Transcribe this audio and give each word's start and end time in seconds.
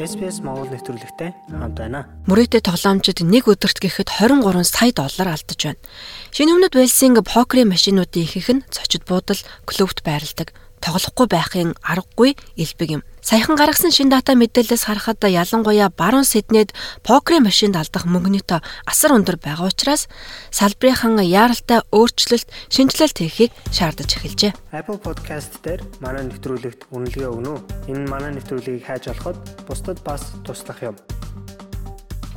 SPS 0.00 0.40
Монгол 0.40 0.72
нэвтрүүлэгтэй 0.72 1.36
хамт 1.52 1.76
байна. 1.76 2.08
Мөрөөдөө 2.24 2.64
тоглоомчид 2.64 3.20
нэг 3.28 3.44
өдөрт 3.44 3.76
гэхэд 3.76 4.08
23 4.08 4.64
сая 4.64 4.92
доллар 4.96 5.36
алдаж 5.36 5.60
байна. 5.60 5.80
Шинэ 6.32 6.56
өмнөд 6.56 6.72
Вэлсинг 6.72 7.20
покерын 7.28 7.68
машинуудын 7.68 8.24
ихэнх 8.24 8.48
нь 8.56 8.64
цочид 8.72 9.04
буудал 9.04 9.36
клубт 9.68 10.00
байрладаг 10.00 10.56
тоглохгүй 10.82 11.26
байхын 11.30 11.70
аргагүй 11.80 12.34
элбэг 12.58 12.90
юм. 12.90 13.02
Саяхан 13.22 13.54
гаргасан 13.54 13.94
шин 13.94 14.10
дата 14.10 14.34
мэдээлэлээс 14.34 14.90
харахад 14.90 15.22
ялангуяа 15.22 15.94
баруун 15.94 16.26
Сиднейд 16.26 16.74
покерын 17.06 17.46
машинд 17.46 17.78
алдах 17.78 18.02
мөнгөний 18.02 18.42
тоо 18.42 18.58
асар 18.82 19.14
өндөр 19.14 19.38
байгаа 19.38 19.70
учраас 19.70 20.10
салбарынхан 20.50 21.22
яаралтай 21.22 21.86
өөрчлөлт, 21.94 22.50
шинжилэлт 22.74 23.18
хийхийг 23.22 23.54
шаардаж 23.70 24.10
эхэлжээ. 24.18 24.52
Apple 24.74 24.98
Podcast 24.98 25.62
дээр 25.62 25.86
манай 26.02 26.26
нэвтрүүлэгт 26.26 26.90
үнэлгээ 26.90 27.30
өгнө 27.30 27.50
үү? 27.54 27.94
Энэ 27.94 28.10
манай 28.10 28.34
нэвтрүүлгийг 28.34 28.82
хайж 28.82 29.06
олоход 29.14 29.38
бусдад 29.70 30.02
бас 30.02 30.34
туслах 30.42 30.82
юм. 30.82 30.98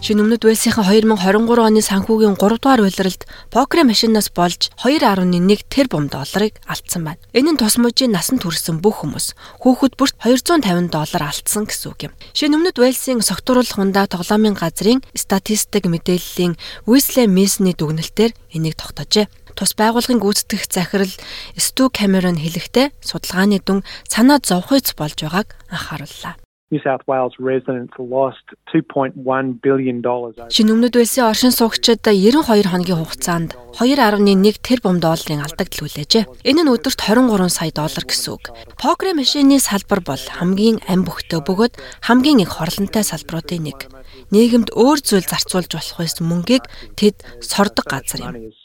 Шинэ 0.06 0.22
өмнөд 0.22 0.46
Вэлсийн 0.46 0.78
2023 0.78 1.66
оны 1.66 1.82
санхүүгийн 1.82 2.38
3 2.38 2.62
дугаар 2.62 2.86
улиралд 2.86 3.26
покерын 3.50 3.90
машинаас 3.90 4.30
болж 4.30 4.70
2.1 4.78 5.66
тэрбум 5.66 6.14
долларыг 6.14 6.62
алдсан 6.70 7.10
байна. 7.10 7.18
Энэ 7.34 7.50
нь 7.50 7.58
тус 7.58 7.82
мужийн 7.82 8.14
насанд 8.14 8.46
хүрсэн 8.46 8.86
бүх 8.86 9.02
хүмүүс 9.02 9.34
хүүхэд 9.66 9.98
бүрт 9.98 10.14
250 10.22 10.94
доллар 10.94 11.24
алдсан 11.26 11.66
гэсэн 11.66 11.90
үг 11.90 12.00
юм. 12.06 12.14
Шинэ 12.38 12.54
өмнөд 12.54 12.78
Вэлсийн 12.78 13.26
согтууруулах 13.26 13.82
хундаа 13.82 14.06
тоглоомын 14.06 14.54
газрын 14.54 15.02
статистик 15.18 15.90
мэдээллийн 15.90 16.54
Weasley 16.86 17.26
Mason-ы 17.26 17.74
дүгнэлтээр 17.74 18.38
энийг 18.54 18.78
тогтоожээ. 18.78 19.26
Тус 19.58 19.74
байгууллагын 19.74 20.22
гүйцэтгэх 20.22 20.70
захирал 20.70 21.14
Stu 21.58 21.90
Cameron 21.90 22.38
хэлэхдээ 22.38 22.94
судалгааны 23.02 23.58
дүн 23.58 23.82
санаа 24.06 24.38
зовхойц 24.38 24.94
болж 24.94 25.18
байгааг 25.18 25.58
анхаарууллаа. 25.74 26.45
New 26.72 26.82
South 26.82 27.04
Wales 27.08 27.34
residents 27.40 27.94
lost 28.00 28.46
2.1 28.74 29.14
billion 29.62 30.02
dollars. 30.02 30.34
Шинэ 30.50 30.72
өмнөд 30.74 30.96
Вэлсийн 30.98 31.30
оршин 31.30 31.54
суугчид 31.54 32.02
92 32.02 32.66
хоногийн 32.66 33.00
хугацаанд 33.02 33.50
2.1 33.76 34.64
тэрбум 34.64 35.04
долларын 35.04 35.44
алдагдал 35.44 35.84
хүлээжээ. 35.84 36.48
Энэ 36.48 36.64
нь 36.64 36.72
өдөрт 36.72 37.12
23 37.12 37.52
сая 37.52 37.76
доллар 37.76 38.06
гэсэн 38.08 38.32
үг. 38.32 38.56
Покер 38.80 39.12
машины 39.12 39.60
салбар 39.60 40.00
бол 40.00 40.24
хамгийн 40.40 40.80
ам 40.88 41.04
бөхтөө 41.04 41.44
бөгөөд 41.44 41.74
хамгийн 42.08 42.40
их 42.40 42.56
хорлонтой 42.56 43.04
салбаруудын 43.04 43.68
нэг 43.68 43.92
нийгэмд 44.32 44.72
өөр 44.72 45.00
зүйл 45.04 45.28
зарцуулж 45.28 45.76
болох 45.76 45.98
байсан 46.00 46.24
мөнгийг 46.24 46.64
тэд 46.96 47.20
сордог 47.44 47.84
газар 47.84 48.32
юм. 48.32 48.56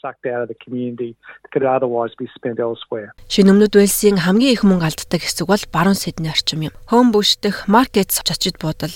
Шинэ 3.27 3.51
өмнөд 3.51 3.75
Уэлсийн 3.75 4.23
хамгийн 4.23 4.55
их 4.55 4.63
мөнгө 4.63 4.87
алддаг 4.87 5.21
хэсэг 5.21 5.43
бол 5.43 5.63
баруун 5.75 5.99
Сидней 5.99 6.31
орчим 6.31 6.71
юм. 6.71 6.73
Bush 7.11 7.35
дэх 7.43 7.67
Markets 7.67 8.23
чочид 8.23 8.57
буудал 8.63 8.95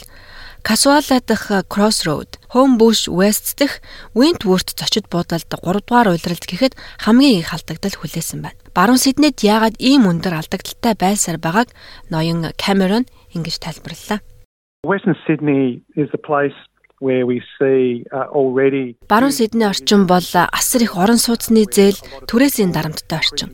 Касуала 0.66 1.21
дах 1.21 1.52
Crossroad, 1.69 2.41
Home 2.55 2.80
Bush 2.80 3.05
West 3.08 3.53
дэх 3.61 3.85
Wentworth 4.17 4.73
зочид 4.73 5.05
буудалд 5.13 5.45
3 5.45 5.61
дугаар 5.61 6.09
улиралд 6.09 6.41
гэхэд 6.41 6.73
хамгийн 7.05 7.45
их 7.45 7.53
алдагдал 7.53 7.94
хүлээсэн 7.94 8.41
байна. 8.41 8.58
Баруун 8.73 8.97
Сиднейд 8.97 9.45
яагаад 9.45 9.77
ийм 9.77 10.09
өндөр 10.09 10.33
алдагдaltaй 10.33 10.97
байсаар 10.97 11.38
байгааг 11.38 11.69
ноён 12.09 12.49
Cameron 12.58 13.05
ингэж 13.38 13.61
тайлбарллаа. 13.61 14.25
Western 14.81 15.13
Sydney 15.30 15.86
is 15.93 16.09
a 16.17 16.21
place 16.25 16.58
uh, 17.02 18.96
Баруун 19.10 19.32
Сидней 19.32 19.68
орчин 19.68 20.08
бол 20.08 20.24
асар 20.24 20.82
их 20.82 20.96
орон 20.96 21.20
сууцны 21.20 21.68
зээл 21.68 22.00
түрээсийн 22.24 22.72
дарамттай 22.72 23.20
орчин. 23.20 23.52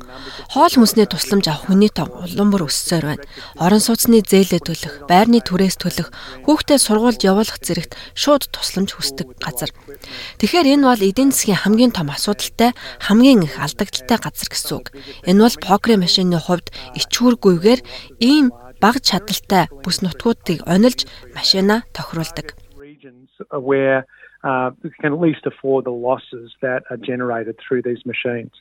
Хоол 0.54 0.70
хүнсний 0.70 1.10
тусламж 1.10 1.50
авах 1.50 1.66
хүний 1.66 1.90
тоо 1.90 2.06
улам 2.22 2.54
бүр 2.54 2.70
өссөөр 2.70 3.02
байна. 3.02 3.26
Орон 3.58 3.82
сууцны 3.82 4.22
зээлээ 4.22 4.62
төлөх, 4.62 5.10
байрны 5.10 5.42
түрээс 5.42 5.82
төлөх, 5.82 6.14
хүүхдээ 6.46 6.78
сургуульд 6.78 7.26
явуулах 7.26 7.58
зэрэгт 7.58 7.98
шууд 8.14 8.46
тусламж 8.54 8.94
хүсдэг 8.94 9.34
газар. 9.42 9.74
Тэгэхээр 10.38 10.78
энэ 10.78 10.86
бол 10.86 11.02
эдийн 11.02 11.34
засгийн 11.34 11.66
хамгийн 11.66 11.98
том 11.98 12.14
асуудалтай, 12.14 12.78
хамгийн 13.02 13.42
их 13.50 13.58
алдагдaltaй 13.58 14.22
газар 14.22 14.50
гэсэн 14.54 14.78
үг. 14.78 14.94
Энэ 15.26 15.42
бол 15.42 15.58
покерын 15.66 16.06
машины 16.06 16.38
хувьд 16.38 16.70
ичхүүргүйгээр 16.94 17.82
ийм 18.22 18.54
бага 18.78 19.02
чадaltaй 19.02 19.66
бүс 19.82 20.06
нутгуудыг 20.06 20.62
онилж 20.70 21.10
машина 21.34 21.82
тохируулдаг. 21.90 22.54
Where 23.52 24.06
uh, 24.44 24.72
can 25.00 25.14
at 25.14 25.20
least 25.20 25.46
afford 25.46 25.86
the 25.86 25.92
losses 25.92 26.52
that 26.62 26.84
are 26.90 26.98
generated 26.98 27.58
through 27.66 27.84
these 27.84 28.06
machines. 28.06 28.52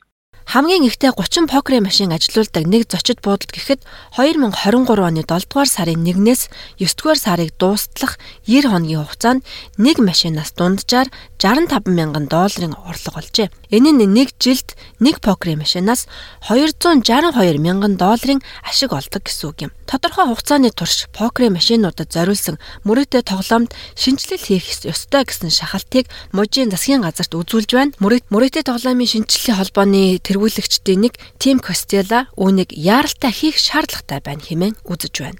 Хамгийн 0.51 0.83
ихтэй 0.83 1.15
30 1.15 1.47
покерын 1.47 1.87
машин 1.87 2.11
ажилуулдаг 2.11 2.67
нэг 2.67 2.91
зочид 2.91 3.23
буудалд 3.23 3.55
гэхэд 3.55 3.87
2023 4.19 4.99
оны 4.99 5.23
7 5.23 5.47
дугаар 5.47 5.69
сарын 5.71 6.03
1-ээс 6.03 6.51
9 6.75 6.91
дугаар 6.99 7.15
сарыг 7.15 7.55
дуустлах 7.55 8.19
90 8.51 8.67
хоногийн 8.67 8.99
хугацаанд 9.07 9.47
нэг 9.79 10.03
машинаас 10.03 10.51
дунджаар 10.51 11.07
65 11.39 11.87
мянган 11.87 12.27
долларын 12.27 12.75
орлого 12.83 13.23
олжээ. 13.23 13.47
Энэ 13.71 13.95
нь 13.95 14.11
нэг 14.11 14.35
жилд 14.43 14.75
нэг 14.99 15.23
покерын 15.23 15.63
машинаас 15.63 16.11
262 16.43 17.31
мянган 17.55 17.95
долларын 17.95 18.43
ашиг 18.67 18.91
олдог 18.91 19.23
гэсэн 19.23 19.47
үг 19.47 19.57
юм. 19.63 19.71
Тодорхой 19.87 20.27
хугацааны 20.27 20.75
турш 20.75 21.07
покерын 21.15 21.55
машинуудад 21.55 22.11
зориулсан 22.11 22.59
мөрөөдөө 22.83 23.23
тоглоомд 23.23 23.71
шинжилэл 23.95 24.43
хийх 24.43 24.83
ёстой 24.83 25.23
гэсэн 25.23 25.47
шахалтыг 25.47 26.11
мужийн 26.35 26.67
засгийн 26.75 27.07
газарт 27.07 27.31
үзүүлж 27.31 27.71
байна. 27.71 27.95
Мөрөөдөө 28.03 28.63
тоглоомын 28.67 29.07
шинжилгээ 29.07 29.55
холбооны 29.55 30.19
тэргүүлэгчдийн 30.41 31.05
нэг 31.05 31.13
Тим 31.37 31.61
Костела 31.61 32.25
үүнийг 32.33 32.73
яаралтай 32.73 33.29
хийх 33.29 33.61
шаардлагатай 33.61 34.19
байна 34.25 34.41
хэмээн 34.41 34.75
үзэж 34.81 35.13
байна. 35.21 35.39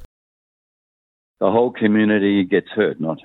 The 1.41 1.49
whole 1.49 1.73
community 1.73 2.45
gets 2.45 2.69
hurt 2.77 3.01
not 3.01 3.17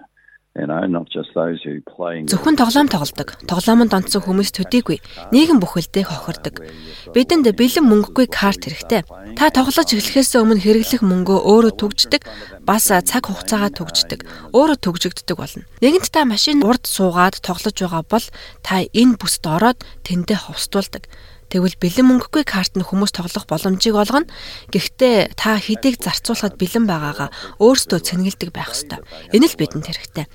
Зөвхөн 0.56 2.56
тоглоом 2.56 2.88
тоглодог. 2.88 3.36
Тоглоомонд 3.44 3.92
онцсон 3.92 4.24
хүмүүс 4.24 4.56
төдийгүй 4.56 5.04
нийгэм 5.28 5.60
бүхэлдээ 5.60 6.08
хохирдог. 6.08 6.64
Бидэнд 7.12 7.52
бэлэн 7.52 7.84
мөнгөгүй 7.84 8.24
карт 8.32 8.64
хэрэгтэй. 8.64 9.04
Та 9.36 9.52
тоглож 9.52 9.92
эхлэхээс 9.92 10.32
өмнө 10.40 10.64
хэрэглэх 10.64 11.04
мөнгөө 11.04 11.38
өөрөө 11.44 11.72
түгждэг, 11.76 12.24
бас 12.64 12.88
цаг 12.88 13.28
хугацаагаа 13.28 13.68
түгждэг. 13.76 14.24
Өөрөө 14.56 14.80
түгжигддэг 14.80 15.36
болно. 15.36 15.68
Нэгэнт 15.84 16.08
та 16.08 16.24
машин 16.24 16.64
урд 16.64 16.88
суугаад 16.88 17.44
тоглож 17.44 17.76
байгаа 17.76 18.04
бол 18.08 18.26
та 18.64 18.80
энэ 18.80 19.20
бүст 19.20 19.44
ороод 19.44 19.84
тэндээ 20.08 20.48
ховстуулдаг. 20.48 21.04
Тэгвэл 21.50 21.78
бэлэн 21.78 22.06
мөнгөгүй 22.10 22.44
карт 22.46 22.74
нь 22.74 22.86
хүмүүс 22.86 23.12
тоглох 23.14 23.46
боломжийг 23.46 23.94
олгоно. 23.94 24.26
Гэхдээ 24.74 25.38
та 25.38 25.56
хэдийг 25.56 26.02
зарцуулахад 26.02 26.58
бэлэн 26.58 26.84
байгаагаа 26.90 27.30
өөрсдөө 27.62 28.00
цэнгэлдэг 28.02 28.50
байх 28.50 28.74
ёстой. 28.74 29.00
Энэ 29.30 29.46
л 29.46 29.58
бидэнд 29.58 29.86
хэрэгтэй. 29.86 30.26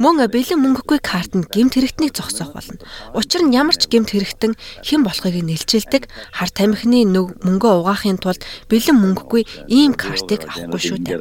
Мөн 0.00 0.24
бэлэн 0.26 0.58
мөнгөгүй 0.58 0.98
карт 0.98 1.32
нь 1.36 1.46
гемт 1.46 1.76
хэрэгтнийг 1.76 2.12
зогсоох 2.16 2.56
болно. 2.56 2.80
Учир 3.14 3.42
нь 3.44 3.54
ямар 3.54 3.76
ч 3.76 3.86
гемт 3.86 4.10
хэрэгтэн 4.10 4.56
хэн 4.82 5.02
болохыг 5.04 5.36
нэлчилдэг 5.44 6.08
хар 6.32 6.50
тамхины 6.50 7.04
мөнгөө 7.06 7.72
угаахын 7.84 8.18
тулд 8.18 8.42
бэлэн 8.66 8.96
мөнгөгүй 8.98 9.42
ийм 9.68 9.92
картыг 9.94 10.48
авахгүй 10.48 10.80
шүү 10.80 10.98
дээ 11.04 11.18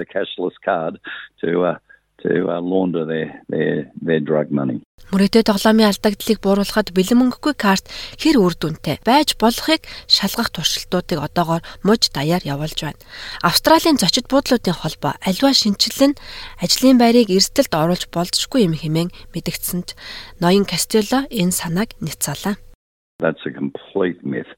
to 2.27 2.51
uh, 2.51 2.61
launder 2.61 3.05
their 3.05 3.41
their 3.47 3.91
their 4.07 4.19
drug 4.19 4.51
money. 4.51 4.83
Мөрөөдөө 5.07 5.43
тоглоомын 5.47 5.87
алдагдлыг 5.87 6.39
бууруулахад 6.43 6.91
бэлэн 6.91 7.19
мөнгөгүй 7.21 7.55
карт 7.55 7.87
хэр 8.19 8.43
үр 8.43 8.53
дүнтэй 8.59 8.99
байж 9.07 9.39
болохыг 9.39 9.87
шалгах 10.11 10.51
туршилтуудыг 10.51 11.23
одоогоор 11.23 11.63
муж 11.87 12.11
даяар 12.11 12.43
явуулж 12.43 12.83
байна. 12.83 12.99
Австралийн 13.39 13.95
зочид 13.95 14.27
буудлуудын 14.27 14.75
холбоо 14.75 15.15
альва 15.23 15.55
шинжилэн 15.55 16.19
ажлын 16.59 16.99
байрыг 16.99 17.31
эрсдэлд 17.31 17.71
оруулж 17.71 18.11
болзошгүй 18.11 18.67
юм 18.67 18.75
хэмээн 18.75 19.15
мэдгдсэнд 19.31 19.95
ноён 20.43 20.67
Кастелло 20.67 21.23
энэ 21.31 21.55
санааг 21.55 21.95
няцаалаа. 22.03 22.59
That's 23.23 23.47
a 23.47 23.51
complete 23.55 24.19
myth. 24.27 24.51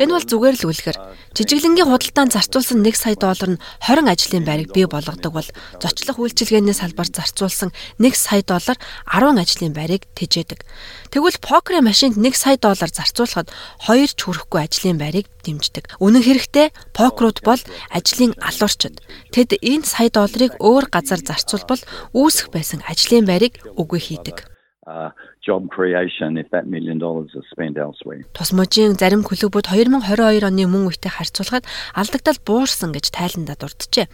Энэ 0.00 0.16
бол 0.16 0.24
зүгээр 0.24 0.56
л 0.64 0.68
үлгэр. 0.72 0.96
Жижиглэнгийн 1.36 1.92
худалдаанд 1.92 2.32
зарцуулсан 2.32 2.80
1 2.80 2.96
сая 2.96 3.12
доллар 3.20 3.50
нь 3.52 3.60
20 3.84 4.08
ажлын 4.08 4.44
байрыг 4.48 4.72
бий 4.72 4.88
болгодог 4.88 5.28
бол 5.28 5.48
зочлох 5.76 6.16
үйлчилгээний 6.24 6.72
салбарт 6.72 7.12
зарцуулсан 7.12 7.68
1 8.00 8.16
сая 8.16 8.40
доллар 8.40 8.80
10 9.04 9.36
ажлын 9.36 9.76
байрыг 9.76 10.08
тэжээдэг. 10.16 10.64
Тэгвэл 11.12 11.36
покерын 11.44 11.84
машинд 11.84 12.16
1 12.16 12.32
сая 12.32 12.56
доллар 12.56 12.88
зарцуулахад 12.88 13.52
2 13.84 14.08
ч 14.16 14.24
хүрэхгүй 14.24 14.60
ажлын 14.64 14.96
байрыг 14.96 15.28
дэмждэг. 15.44 16.00
Үнэн 16.00 16.24
хэрэгтээ 16.24 16.96
покерууд 16.96 17.44
бол 17.44 17.60
ажлын 17.92 18.32
алуурчид. 18.40 19.04
Тэд 19.36 19.60
энэ 19.60 19.84
сая 19.84 20.08
долларыг 20.08 20.56
өөр 20.64 20.88
газар 20.88 21.20
зарцуулбал 21.20 21.84
үүсэх 22.16 22.48
байсан 22.48 22.80
ажлын 22.88 23.28
байрыг 23.28 23.60
үгүй 23.76 24.00
хийдэг 24.00 24.48
job 25.46 25.68
creation 25.68 26.36
if 26.40 26.48
that 26.50 26.66
million 26.66 26.98
dollars 26.98 27.30
is 27.36 27.44
spent 27.52 27.76
elsewhere. 27.76 28.24
Тусможийн 28.32 28.96
зарим 28.96 29.22
клубүүд 29.22 29.68
2022 29.68 30.48
оны 30.48 30.64
мөн 30.64 30.88
үетэй 30.88 31.12
харьцуулахад 31.12 31.68
алдагдал 31.94 32.40
буурсан 32.48 32.90
гэж 32.96 33.12
тайландаа 33.12 33.56
дурджээ. 33.60 34.08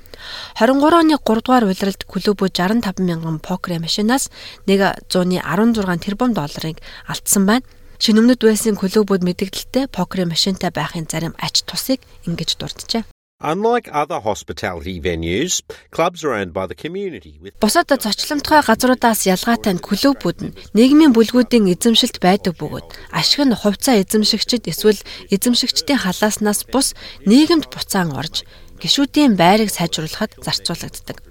23 0.59 1.01
оны 1.01 1.15
3 1.17 1.47
дугаар 1.47 1.65
улиралд 1.71 2.03
клубүүд 2.07 2.53
65 2.59 3.03
мянган 3.07 3.39
покер 3.39 3.79
машинаас 3.79 4.31
нэг 4.67 4.83
116 5.11 6.03
тэрбум 6.03 6.35
долларыг 6.35 6.83
алдсан 7.07 7.47
байна. 7.47 7.67
Шинэ 8.01 8.25
өмнөд 8.25 8.41
байсан 8.41 8.81
клубүүд 8.81 9.23
мэдээлэлтэй 9.29 9.85
покер 9.93 10.25
машинтай 10.25 10.73
байхын 10.73 11.05
зарим 11.05 11.37
ач 11.37 11.63
тусыг 11.69 12.01
ингэж 12.25 12.57
дурджээ. 12.57 13.05
Unlike 13.43 13.89
other 13.91 14.21
hospitality 14.21 15.01
venues, 15.01 15.63
clubs 15.91 16.23
are 16.25 16.35
owned 16.35 16.53
by 16.53 16.67
the 16.67 16.75
community 16.75 17.41
Бусад 17.59 17.89
зочломтгой 17.89 18.61
газруудаас 18.61 19.25
ялгаатай 19.25 19.73
нь 19.73 19.81
клубүүд 19.81 20.39
нь 20.45 20.57
нийгмийн 20.77 21.17
бүлгүүдийн 21.17 21.73
эзэмшилт 21.73 22.21
байдаг 22.21 22.61
бөгөөд 22.61 22.93
ашиг 23.17 23.41
нь 23.49 23.57
хувьцаа 23.57 23.97
эзэмшигчид 23.97 24.69
эсвэл 24.69 25.01
эзэмшигчдийн 25.33 26.05
халааснаас 26.05 26.69
бус 26.69 26.93
нийгэмд 27.25 27.73
буцаан 27.73 28.13
орж 28.13 28.45
гишүүдийн 28.77 29.41
байрыг 29.41 29.73
сайжруулахад 29.73 30.37
зарцуулагддаг. 30.45 31.30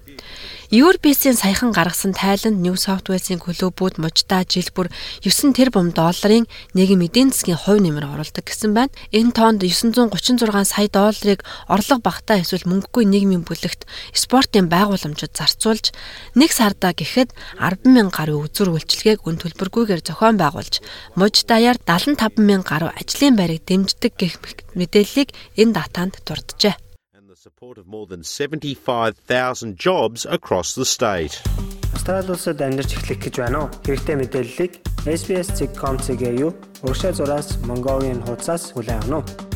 URBS-ийн 0.69 1.33
саяхан 1.33 1.74
гаргасан 1.74 2.13
тайланд 2.13 2.62
New 2.62 2.77
South 2.77 3.10
Wales-ийн 3.10 3.42
клубүүд 3.42 3.98
мужидаа 3.98 4.45
жил 4.45 4.69
бүр 4.69 4.94
9 5.25 5.57
тэрбум 5.57 5.89
долларын 5.98 6.45
нийгэм 6.77 7.10
эдийн 7.10 7.33
засгийн 7.33 7.57
хувь 7.57 7.81
нэмэр 7.81 8.06
оруулдаг 8.06 8.45
гэсэн 8.45 8.77
байна. 8.77 8.94
Энэ 9.10 9.33
тоонд 9.33 9.66
936 9.66 10.45
сая 10.69 10.86
долларыг 10.94 11.42
орлого 11.66 12.06
багтаа 12.06 12.45
эсвэл 12.45 12.69
мөнгөгүй 12.69 13.01
нийгмийн 13.01 13.50
бүлэгт 13.50 13.89
спортын 14.13 14.69
байгууламжид 14.69 15.33
зарцуулж 15.33 15.89
нэг 16.38 16.54
сарда 16.54 16.94
гэхэд 16.94 17.33
10 17.57 17.89
мянган 17.89 18.13
гаруй 18.13 18.38
үзүр 18.45 18.69
үйлчилгээг 18.77 19.25
үн 19.25 19.42
төлбөргүйгээр 19.42 20.06
зохион 20.06 20.38
байгуулж 20.38 20.86
муж 21.18 21.50
даяар 21.50 21.81
75 21.81 22.38
мянган 22.38 22.69
гаруй 22.69 22.92
ажлын 22.94 23.33
байрыг 23.33 23.66
дэмждэг 23.66 24.13
гэх 24.21 24.38
мэдээллийг 24.77 25.33
энэ 25.57 25.74
датанд 25.74 26.21
дурджээ 26.30 26.77
support 27.50 27.80
of 27.80 27.88
more 27.88 28.06
than 28.06 28.24
75,000 28.24 29.75
jobs 29.75 30.24
across 30.30 30.75
the 30.75 30.86
state. 30.86 31.42
Австрали 31.96 32.30
улсад 32.30 32.62
амьдарч 32.62 32.94
эхлэх 32.94 33.19
гэж 33.25 33.36
байна 33.42 33.57
уу? 33.66 33.74
Хэрэгтэй 33.86 34.16
мэдээллийг 34.22 34.72
SBS.com.cg 35.18 36.24
юу? 36.46 36.54
Уршаа 36.86 37.10
зураас 37.18 37.57
Mongolian 37.66 38.22
хуудасаас 38.22 38.69
хүлээн 38.78 39.01
авах 39.01 39.25
нь 39.25 39.49